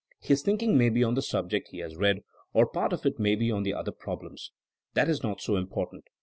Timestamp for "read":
1.95-2.23